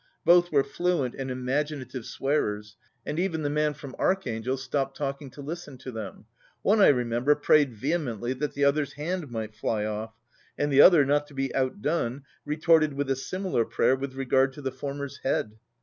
Both 0.25 0.51
were 0.51 0.63
fluent 0.63 1.13
and 1.13 1.29
imaginative 1.29 2.07
swearers, 2.07 2.75
and 3.05 3.19
even 3.19 3.43
the 3.43 3.51
man 3.51 3.75
from 3.75 3.93
Archangel 3.99 4.57
stopped 4.57 4.97
talking 4.97 5.29
to 5.29 5.41
listen 5.43 5.77
to 5.77 5.91
them. 5.91 6.25
One, 6.63 6.81
I 6.81 6.87
re 6.87 7.03
member, 7.03 7.35
prayed 7.35 7.75
vehemently 7.75 8.33
that 8.33 8.53
the 8.55 8.63
other's 8.65 8.93
hand 8.93 9.29
might 9.29 9.53
fly 9.53 9.85
off, 9.85 10.15
and 10.57 10.73
the 10.73 10.81
other, 10.81 11.05
not 11.05 11.27
to 11.27 11.35
be 11.35 11.53
outdone, 11.53 12.23
retorted 12.45 12.93
with 12.93 13.11
a 13.11 13.15
similar 13.15 13.63
prayer 13.63 13.95
with 13.95 14.15
regard 14.15 14.53
to 14.53 14.61
the 14.63 14.71
former's 14.71 15.17
head. 15.19 15.59